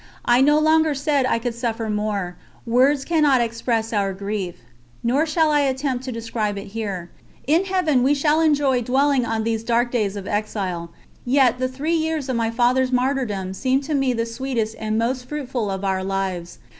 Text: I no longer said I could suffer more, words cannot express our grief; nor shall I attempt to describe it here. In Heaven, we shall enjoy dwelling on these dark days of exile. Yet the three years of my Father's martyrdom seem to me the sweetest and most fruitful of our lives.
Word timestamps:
I 0.25 0.41
no 0.41 0.57
longer 0.57 0.95
said 0.95 1.27
I 1.27 1.37
could 1.37 1.53
suffer 1.53 1.87
more, 1.87 2.35
words 2.65 3.05
cannot 3.05 3.39
express 3.39 3.93
our 3.93 4.13
grief; 4.13 4.55
nor 5.03 5.27
shall 5.27 5.51
I 5.51 5.59
attempt 5.59 6.03
to 6.05 6.11
describe 6.11 6.57
it 6.57 6.69
here. 6.69 7.11
In 7.45 7.65
Heaven, 7.65 8.01
we 8.01 8.15
shall 8.15 8.41
enjoy 8.41 8.81
dwelling 8.81 9.27
on 9.27 9.43
these 9.43 9.63
dark 9.63 9.91
days 9.91 10.15
of 10.15 10.27
exile. 10.27 10.89
Yet 11.23 11.59
the 11.59 11.67
three 11.69 11.93
years 11.93 12.29
of 12.29 12.35
my 12.35 12.49
Father's 12.49 12.91
martyrdom 12.91 13.53
seem 13.53 13.79
to 13.81 13.93
me 13.93 14.11
the 14.13 14.25
sweetest 14.25 14.75
and 14.79 14.97
most 14.97 15.25
fruitful 15.29 15.69
of 15.69 15.85
our 15.85 16.03
lives. 16.03 16.57